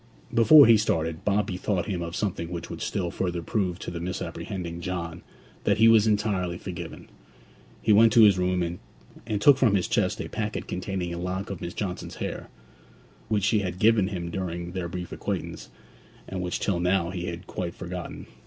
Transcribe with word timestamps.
Before 0.33 0.65
he 0.65 0.77
started, 0.77 1.23
Bob 1.23 1.45
bethought 1.45 1.85
him 1.85 2.01
of 2.01 2.15
something 2.15 2.49
which 2.49 2.71
would 2.71 2.81
still 2.81 3.11
further 3.11 3.43
prove 3.43 3.77
to 3.77 3.91
the 3.91 3.99
misapprehending 3.99 4.81
John 4.81 5.21
that 5.63 5.77
he 5.77 5.87
was 5.87 6.07
entirely 6.07 6.57
forgiven. 6.57 7.07
He 7.83 7.93
went 7.93 8.11
to 8.13 8.23
his 8.23 8.39
room, 8.39 8.63
and 8.63 8.79
took 9.39 9.59
from 9.59 9.75
his 9.75 9.87
chest 9.87 10.19
a 10.19 10.27
packet 10.27 10.67
containing 10.67 11.13
a 11.13 11.19
lock 11.19 11.51
of 11.51 11.61
Miss 11.61 11.75
Johnson's 11.75 12.15
hair, 12.15 12.49
which 13.27 13.43
she 13.43 13.59
had 13.59 13.77
given 13.77 14.07
him 14.07 14.31
during 14.31 14.71
their 14.71 14.87
brief 14.89 15.11
acquaintance, 15.11 15.69
and 16.27 16.41
which 16.41 16.59
till 16.59 16.79
now 16.79 17.11
he 17.11 17.27
had 17.27 17.45
quite 17.45 17.75
forgotten. 17.75 18.25